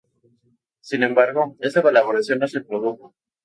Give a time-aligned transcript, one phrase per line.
[0.79, 3.13] Sin embargo, esta colaboración no se produjo.